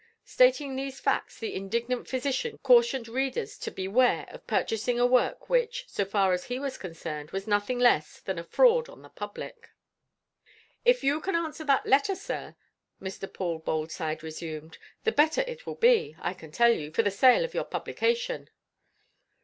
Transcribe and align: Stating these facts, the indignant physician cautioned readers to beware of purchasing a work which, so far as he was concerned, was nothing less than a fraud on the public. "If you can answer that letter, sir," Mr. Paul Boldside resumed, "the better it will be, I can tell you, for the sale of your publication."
Stating 0.25 0.75
these 0.75 0.99
facts, 0.99 1.37
the 1.37 1.53
indignant 1.53 2.07
physician 2.07 2.57
cautioned 2.63 3.07
readers 3.07 3.55
to 3.59 3.69
beware 3.69 4.25
of 4.29 4.47
purchasing 4.47 4.99
a 4.99 5.05
work 5.05 5.47
which, 5.47 5.85
so 5.87 6.03
far 6.05 6.33
as 6.33 6.45
he 6.45 6.57
was 6.57 6.75
concerned, 6.79 7.29
was 7.29 7.45
nothing 7.45 7.77
less 7.77 8.19
than 8.19 8.39
a 8.39 8.43
fraud 8.43 8.89
on 8.89 9.03
the 9.03 9.09
public. 9.09 9.69
"If 10.83 11.03
you 11.03 11.21
can 11.21 11.35
answer 11.35 11.63
that 11.65 11.85
letter, 11.85 12.15
sir," 12.15 12.55
Mr. 12.99 13.31
Paul 13.31 13.59
Boldside 13.59 14.23
resumed, 14.23 14.79
"the 15.03 15.11
better 15.11 15.41
it 15.41 15.67
will 15.67 15.75
be, 15.75 16.15
I 16.19 16.33
can 16.33 16.51
tell 16.51 16.71
you, 16.73 16.89
for 16.91 17.03
the 17.03 17.11
sale 17.11 17.45
of 17.45 17.53
your 17.53 17.63
publication." 17.65 18.49